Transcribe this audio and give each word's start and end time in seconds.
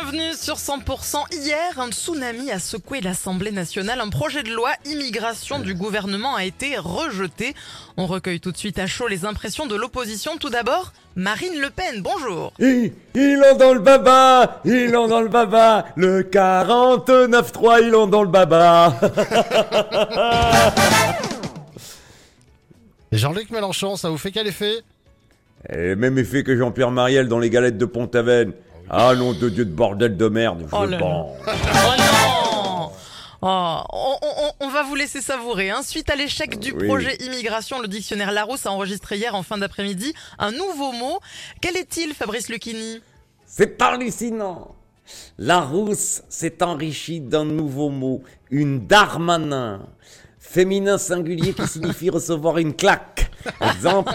bienvenue 0.00 0.34
sur 0.34 0.56
100%. 0.56 1.16
Hier, 1.32 1.78
un 1.78 1.90
tsunami 1.90 2.50
a 2.50 2.58
secoué 2.58 3.00
l'Assemblée 3.00 3.52
nationale. 3.52 4.00
Un 4.00 4.10
projet 4.10 4.42
de 4.42 4.50
loi 4.50 4.70
immigration 4.84 5.58
du 5.58 5.74
gouvernement 5.74 6.34
a 6.34 6.44
été 6.44 6.76
rejeté. 6.76 7.54
On 7.96 8.06
recueille 8.06 8.40
tout 8.40 8.52
de 8.52 8.56
suite 8.56 8.78
à 8.78 8.86
chaud 8.86 9.06
les 9.08 9.24
impressions 9.24 9.66
de 9.66 9.74
l'opposition. 9.74 10.36
Tout 10.38 10.50
d'abord, 10.50 10.92
Marine 11.14 11.58
Le 11.60 11.70
Pen, 11.70 12.02
bonjour. 12.02 12.52
Ils, 12.58 12.92
ils 13.14 13.36
l'ont 13.36 13.56
dans 13.56 13.72
le 13.72 13.78
baba, 13.80 14.60
ils 14.64 14.90
l'ont 14.90 15.08
dans 15.08 15.22
le 15.22 15.28
baba, 15.28 15.86
le 15.96 16.22
49-3, 16.24 17.82
ils 17.82 17.88
l'ont 17.88 18.06
dans 18.06 18.22
le 18.22 18.28
baba. 18.28 18.94
Jean-Luc 23.12 23.50
Mélenchon, 23.50 23.96
ça 23.96 24.10
vous 24.10 24.18
fait 24.18 24.32
quel 24.32 24.46
effet? 24.46 24.82
Et 25.72 25.94
même 25.94 26.18
effet 26.18 26.42
que 26.42 26.56
Jean-Pierre 26.56 26.90
Mariel 26.90 27.28
dans 27.28 27.38
les 27.38 27.50
galettes 27.50 27.78
de 27.78 27.86
Pont-Aven. 27.86 28.52
Ah 28.88 29.14
nom 29.14 29.32
de 29.32 29.48
Dieu 29.48 29.64
de 29.64 29.70
bordel 29.72 30.16
de 30.16 30.28
merde, 30.28 30.60
je 30.70 30.74
Oh 30.76 30.86
bande. 30.86 31.26
Oh 31.46 31.50
non 31.98 32.92
Oh, 33.42 33.80
on, 33.92 34.16
on- 34.22 34.66
on 34.66 34.68
va 34.70 34.82
vous 34.82 34.94
laisser 34.94 35.20
savourer. 35.20 35.70
hein. 35.70 35.82
Suite 35.84 36.08
à 36.10 36.16
l'échec 36.16 36.58
du 36.58 36.72
Oui. 36.72 36.86
projet 36.88 37.16
immigration, 37.16 37.80
le 37.80 37.86
dictionnaire 37.86 38.32
Larousse 38.32 38.64
a 38.66 38.72
enregistré 38.72 39.18
hier 39.18 39.34
en 39.34 39.42
fin 39.42 39.58
d'après-midi 39.58 40.14
un 40.38 40.52
nouveau 40.52 40.92
mot. 40.92 41.20
Quel 41.60 41.76
est-il, 41.76 42.14
Fabrice 42.14 42.48
Lucchini? 42.48 43.02
C'est 43.46 43.80
hallucinant. 43.82 44.74
La 45.38 45.60
rousse 45.60 46.22
s'est 46.28 46.62
enrichie 46.62 47.20
d'un 47.20 47.44
nouveau 47.44 47.90
mot, 47.90 48.22
une 48.50 48.86
darmanin. 48.86 49.86
Féminin 50.40 50.96
singulier 50.96 51.52
qui 51.52 51.66
signifie 51.68 52.08
recevoir 52.18 52.56
une 52.58 52.74
claque. 52.74 53.30
Exemple, 53.60 54.12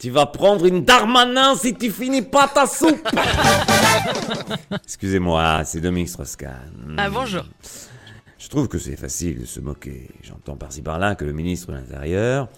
tu 0.00 0.10
vas 0.10 0.26
prendre 0.26 0.64
une 0.66 0.84
darmanin 0.84 1.54
si 1.54 1.74
tu 1.74 1.90
finis 1.92 2.22
pas 2.22 2.48
ta 2.48 2.66
soupe. 2.66 3.06
Excusez-moi, 4.84 5.62
c'est 5.64 5.80
Dominique 5.80 6.08
Strauss-Kahn. 6.08 6.96
Ah 6.98 7.10
bonjour. 7.10 7.44
Je 8.38 8.48
trouve 8.48 8.68
que 8.68 8.78
c'est 8.78 8.96
facile 8.96 9.40
de 9.40 9.44
se 9.46 9.60
moquer. 9.60 10.08
J'entends 10.22 10.56
par-ci 10.56 10.82
par-là 10.82 11.14
que 11.14 11.24
le 11.24 11.32
ministre 11.32 11.68
de 11.68 11.76
l'Intérieur 11.76 12.48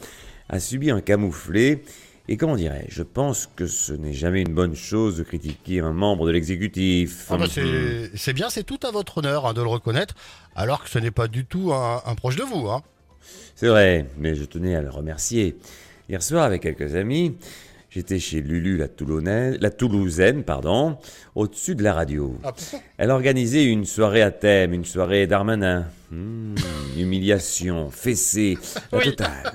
a 0.49 0.61
subi 0.61 0.91
un 0.91 1.01
camouflet. 1.01 1.83
Et 2.29 2.37
comment 2.37 2.55
dirais-je 2.55 2.95
Je 2.95 3.03
pense 3.03 3.49
que 3.57 3.67
ce 3.67 3.93
n'est 3.93 4.13
jamais 4.13 4.43
une 4.43 4.55
bonne 4.55 4.77
chose 4.77 5.17
de 5.17 5.25
critiquer 5.25 5.81
un 5.81 5.93
membre 5.93 6.27
de 6.27 6.31
l'exécutif. 6.31 7.27
Ah 7.31 7.37
bah, 7.37 7.47
c'est- 7.51 8.13
C'est 8.15 8.33
bien, 8.33 8.49
c'est 8.49 8.63
tout 8.63 8.79
à 8.87 8.93
votre 8.93 9.19
honneur 9.19 9.45
hein, 9.47 9.53
de 9.55 9.61
le 9.61 9.67
reconnaître, 9.69 10.15
alors 10.55 10.85
que 10.85 10.89
ce 10.89 11.01
n'est 11.01 11.11
pas 11.11 11.27
du 11.27 11.45
tout 11.45 11.73
un, 11.73 12.01
un 12.07 12.15
proche 12.15 12.37
de 12.37 12.45
vous. 12.45 12.69
Hein. 12.71 12.83
C'est 13.57 13.67
vrai, 13.67 14.07
mais 14.19 14.37
je 14.37 14.45
tenais 14.45 14.77
à 14.77 14.83
le 14.83 14.91
remercier. 14.91 15.57
Hier 16.13 16.23
soir, 16.23 16.45
avec 16.45 16.61
quelques 16.61 16.95
amis, 16.95 17.39
j'étais 17.89 18.19
chez 18.19 18.43
Lulu 18.43 18.77
la, 18.77 18.87
la 19.59 19.71
Toulousaine, 19.71 20.43
pardon, 20.45 20.99
au-dessus 21.35 21.75
de 21.75 21.83
la 21.83 21.95
radio. 21.95 22.37
Ah, 22.45 22.53
Elle 22.99 23.11
a 23.11 23.15
organisé 23.15 23.63
une 23.65 23.87
soirée 23.87 24.21
à 24.21 24.31
thème, 24.31 24.75
une 24.75 24.85
soirée 24.85 25.27
d'Armanin. 25.27 25.87
Hmm, 26.11 26.55
humiliation, 26.99 27.91
fessée, 27.91 28.59
la 28.93 28.99
Oui. 28.99 29.05
totale. 29.05 29.55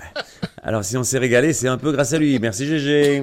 Alors 0.64 0.83
si 0.83 0.97
on 0.97 1.03
s'est 1.03 1.19
régalé, 1.19 1.53
c'est 1.53 1.67
un 1.67 1.77
peu 1.77 1.91
grâce 1.91 2.14
à 2.14 2.17
lui. 2.17 2.39
Merci 2.39 2.66
GG. 2.66 3.21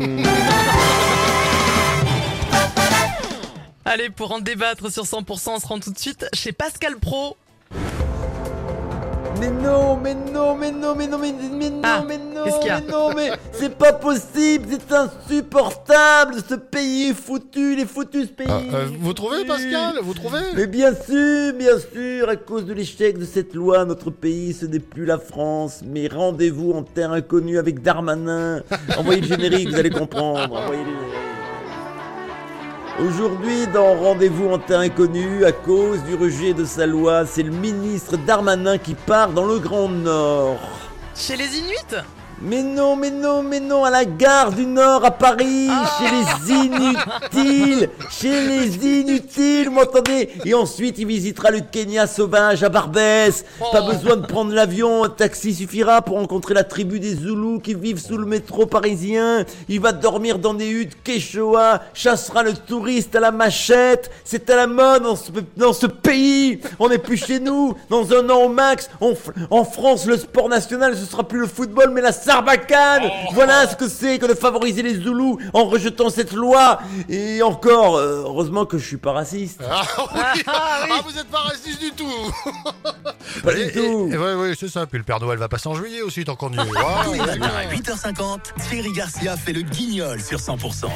Allez, 3.84 4.10
pour 4.10 4.30
en 4.30 4.38
débattre 4.38 4.92
sur 4.92 5.02
100%, 5.02 5.48
on 5.48 5.58
se 5.58 5.66
rend 5.66 5.80
tout 5.80 5.90
de 5.92 5.98
suite 5.98 6.24
chez 6.34 6.52
Pascal 6.52 6.98
Pro. 7.00 7.36
Mais 9.40 9.50
non, 9.50 9.96
mais 10.02 10.14
non, 10.14 10.54
mais 10.56 10.70
non, 10.70 10.94
mais 10.94 11.06
non, 11.06 11.18
mais, 11.18 11.32
mais 11.32 11.70
non, 11.70 11.80
Ah, 11.82 12.02
mais 12.06 12.18
non, 12.18 12.44
qu'est-ce 12.44 12.58
qu'il 12.60 12.68
y 12.68 12.70
a 12.70 12.80
mais 12.80 12.86
non, 12.92 13.10
mais 13.14 13.30
c'est 13.52 13.74
pas 13.76 13.92
possible, 13.92 14.66
c'est 14.70 14.92
insupportable, 14.94 16.36
ce 16.48 16.54
pays 16.54 17.08
est 17.10 17.14
foutu, 17.14 17.74
il 17.74 17.80
est 17.80 17.86
foutu 17.86 18.22
ce 18.22 18.28
pays. 18.28 18.46
Ah, 18.48 18.60
euh, 18.74 18.86
Vous 19.00 19.12
trouvez. 19.12 19.44
Pascal? 19.44 19.96
Vous 20.02 20.14
trouvez? 20.14 20.38
Mais 20.54 20.66
bien 20.66 20.92
sûr, 20.94 21.52
bien 21.54 21.78
sûr, 21.92 22.28
à 22.28 22.36
cause 22.36 22.64
de 22.64 22.72
l'échec 22.72 23.18
de 23.18 23.24
cette 23.24 23.54
loi, 23.54 23.84
notre 23.84 24.10
pays, 24.10 24.52
ce 24.54 24.66
n'est 24.66 24.78
plus 24.78 25.04
la 25.04 25.18
France, 25.18 25.80
mais 25.84 26.06
rendez-vous 26.08 26.72
en 26.72 26.82
terre 26.82 27.12
inconnue 27.12 27.58
avec 27.58 27.82
Darmanin. 27.82 28.62
Envoyez 28.96 29.20
le 29.20 29.26
générique, 29.26 29.68
vous 29.70 29.78
allez 29.78 29.90
comprendre. 29.90 30.52
Envoyez 30.52 30.82
le 30.84 30.90
générique. 30.90 31.13
Aujourd'hui, 33.00 33.66
dans 33.66 33.96
Rendez-vous 33.96 34.50
en 34.50 34.58
terre 34.58 34.78
inconnue, 34.78 35.44
à 35.44 35.50
cause 35.50 36.00
du 36.04 36.14
rejet 36.14 36.54
de 36.54 36.64
sa 36.64 36.86
loi, 36.86 37.26
c'est 37.26 37.42
le 37.42 37.50
ministre 37.50 38.16
Darmanin 38.16 38.78
qui 38.78 38.94
part 38.94 39.30
dans 39.32 39.44
le 39.44 39.58
Grand 39.58 39.88
Nord. 39.88 40.60
Chez 41.16 41.36
les 41.36 41.58
Inuits? 41.58 41.96
Mais 42.42 42.62
non, 42.62 42.94
mais 42.96 43.10
non, 43.10 43.42
mais 43.42 43.60
non, 43.60 43.84
à 43.84 43.90
la 43.90 44.04
gare 44.04 44.52
du 44.52 44.66
Nord 44.66 45.02
à 45.04 45.10
Paris, 45.12 45.68
Ah. 45.70 45.90
chez 45.98 46.10
les 46.10 46.54
inutiles, 46.66 47.88
chez 48.10 48.46
les 48.46 49.00
inutiles, 49.00 49.68
vous 49.68 49.74
m'entendez? 49.74 50.28
Et 50.44 50.52
ensuite, 50.52 50.98
il 50.98 51.06
visitera 51.06 51.50
le 51.50 51.60
Kenya 51.60 52.06
sauvage 52.06 52.62
à 52.62 52.68
Barbès. 52.68 53.44
Pas 53.72 53.80
Oh. 53.82 53.90
besoin 53.92 54.16
de 54.16 54.26
prendre 54.26 54.52
l'avion, 54.52 55.04
un 55.04 55.08
taxi 55.08 55.54
suffira 55.54 56.02
pour 56.02 56.16
rencontrer 56.18 56.52
la 56.52 56.64
tribu 56.64 57.00
des 57.00 57.14
Zoulous 57.14 57.60
qui 57.60 57.72
vivent 57.74 57.98
sous 58.00 58.18
le 58.18 58.26
métro 58.26 58.66
parisien. 58.66 59.46
Il 59.70 59.80
va 59.80 59.92
dormir 59.92 60.38
dans 60.38 60.52
des 60.54 60.68
huttes 60.68 61.02
Quechua, 61.02 61.80
chassera 61.94 62.42
le 62.42 62.52
touriste 62.52 63.16
à 63.16 63.20
la 63.20 63.30
machette. 63.30 64.10
C'est 64.24 64.50
à 64.50 64.56
la 64.56 64.66
mode 64.66 65.04
dans 65.04 65.16
ce, 65.16 65.30
dans 65.56 65.72
ce 65.72 65.86
pays. 65.86 66.60
On 66.78 66.90
n'est 66.90 66.98
plus 66.98 67.16
chez 67.16 67.40
nous. 67.40 67.74
Dans 67.88 68.12
un 68.12 68.28
an 68.28 68.42
au 68.42 68.48
max, 68.50 68.90
on 69.00 69.14
en 69.50 69.64
France, 69.64 70.04
le 70.04 70.18
sport 70.18 70.48
national, 70.50 70.94
ce 70.96 71.06
sera 71.06 71.22
plus 71.26 71.38
le 71.40 71.46
football, 71.46 71.90
mais 71.90 72.00
la 72.02 72.12
sarbacane. 72.24 73.10
Voilà 73.32 73.66
ce 73.68 73.76
que 73.76 73.88
c'est 73.88 74.18
que 74.18 74.26
de 74.26 74.34
favoriser 74.34 74.82
les 74.82 74.94
Zoulous 75.00 75.38
en 75.52 75.64
rejetant 75.64 76.10
cette 76.10 76.32
loi. 76.32 76.80
Et 77.08 77.42
encore, 77.42 77.96
euh, 77.96 78.22
heureusement 78.24 78.64
que 78.66 78.78
je 78.78 78.86
suis 78.86 78.96
pas 78.96 79.12
raciste. 79.12 79.60
ah, 79.70 79.82
oui. 80.14 80.20
Ah, 80.46 80.80
oui. 80.84 80.90
Ah, 80.92 81.00
vous 81.06 81.12
n'êtes 81.12 81.28
pas 81.30 81.38
raciste 81.38 81.80
du 81.80 81.90
tout 81.92 82.04
Pas 83.42 83.52
Et- 83.52 83.66
du 83.66 83.72
tout. 83.72 84.08
et- 84.10 84.14
et- 84.14 84.18
ouais, 84.18 84.34
ouais, 84.34 84.52
c'est 84.58 84.68
ça. 84.68 84.86
Puis 84.86 84.98
le 84.98 85.04
Père 85.04 85.20
Noël 85.20 85.38
va 85.38 85.48
passer 85.48 85.68
en 85.68 85.74
juillet 85.74 86.02
aussi, 86.02 86.24
tant 86.24 86.36
qu'on 86.36 86.50
y 86.50 86.56
est. 86.58 86.64
Voilà, 86.64 86.88
Tous 87.04 87.12
les 87.12 87.18
matins 87.20 87.36
voilà. 87.38 87.58
à 87.68 87.72
8h50, 87.72 88.40
Thierry 88.68 88.92
Garcia 88.92 89.36
fait 89.36 89.52
le 89.52 89.62
guignol 89.62 90.20
sur 90.20 90.38
100%. 90.38 90.88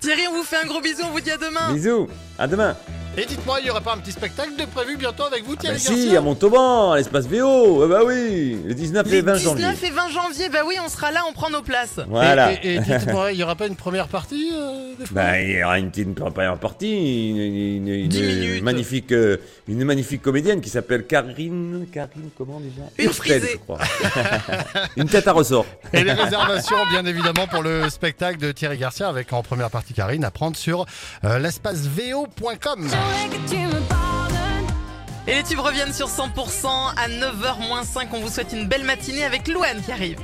Thierry, 0.00 0.22
on 0.30 0.36
vous 0.36 0.44
fait 0.44 0.56
un 0.62 0.66
gros 0.66 0.80
bisou, 0.80 1.02
on 1.04 1.10
vous 1.10 1.20
dit 1.20 1.30
à 1.30 1.36
demain. 1.36 1.72
Bisous. 1.72 2.08
À 2.38 2.46
demain. 2.46 2.76
Et 3.20 3.26
dites-moi, 3.26 3.58
il 3.60 3.64
n'y 3.64 3.70
aurait 3.70 3.80
pas 3.80 3.94
un 3.94 3.98
petit 3.98 4.12
spectacle 4.12 4.50
de 4.56 4.64
prévu 4.64 4.96
bientôt 4.96 5.24
avec 5.24 5.44
vous, 5.44 5.54
Bah 5.56 5.60
Thierry 5.62 5.80
si, 5.80 5.88
Garcia 5.88 6.18
à 6.18 6.22
Montauban, 6.22 6.92
à 6.92 6.98
l'espace 6.98 7.26
VO. 7.26 7.84
Eh 7.84 7.88
bah 7.88 8.00
oui, 8.06 8.56
le 8.64 8.74
19 8.74 9.06
et 9.06 9.10
Les 9.10 9.20
20 9.22 9.32
19 9.36 9.42
janvier. 9.60 9.88
et 9.88 9.90
20 9.90 10.08
janvier, 10.10 10.48
bah 10.50 10.58
oui, 10.66 10.76
on 10.84 10.88
sera 10.88 11.10
là, 11.10 11.22
on 11.28 11.32
prend 11.32 11.50
nos 11.50 11.62
places. 11.62 11.98
Voilà. 12.08 12.52
Et, 12.52 12.58
et- 12.62 12.74
et 12.76 12.80
dites-moi, 12.80 13.32
il 13.32 13.36
n'y 13.38 13.42
aura 13.42 13.56
pas 13.56 13.66
une 13.66 13.74
première 13.76 14.06
partie 14.08 14.50
euh, 14.54 14.92
des 14.98 15.04
Bah, 15.10 15.40
il 15.40 15.50
y 15.50 15.64
aura 15.64 15.78
une 15.80 15.90
petite 15.90 16.14
première 16.14 16.56
partie, 16.58 17.30
une, 17.30 17.36
une- 17.38 17.88
une- 17.88 18.08
Dix 18.08 18.20
une 18.20 18.38
minutes. 18.40 18.62
magnifique, 18.62 19.12
euh, 19.12 19.38
une 19.66 19.82
magnifique 19.84 20.22
comédienne 20.22 20.60
qui 20.60 20.70
s'appelle 20.70 21.04
Karine, 21.06 21.86
Karine, 21.92 22.30
comment 22.36 22.60
déjà? 22.60 22.82
Une 22.98 23.12
frisée. 23.12 23.50
je 23.52 23.56
crois. 23.58 23.78
Une 24.98 25.08
tête 25.08 25.28
à 25.28 25.32
ressort. 25.32 25.64
Et 25.92 26.02
les 26.02 26.12
réservations, 26.12 26.84
bien 26.90 27.06
évidemment, 27.06 27.46
pour 27.46 27.62
le 27.62 27.88
spectacle 27.88 28.38
de 28.38 28.50
Thierry 28.50 28.78
Garcia 28.78 29.08
avec 29.08 29.32
en 29.32 29.42
première 29.42 29.70
partie 29.70 29.94
Karine 29.94 30.24
à 30.24 30.30
prendre 30.30 30.56
sur 30.56 30.86
euh, 31.24 31.38
Et 35.28 35.34
les 35.34 35.42
tubes 35.44 35.60
reviennent 35.60 35.92
sur 35.92 36.08
100% 36.08 36.66
à 36.96 37.08
9h 37.08 37.68
moins 37.68 37.84
5. 37.84 38.08
On 38.12 38.20
vous 38.20 38.28
souhaite 38.28 38.52
une 38.52 38.66
belle 38.66 38.84
matinée 38.84 39.24
avec 39.24 39.46
Louane 39.46 39.80
qui 39.84 39.92
arrive. 39.92 40.18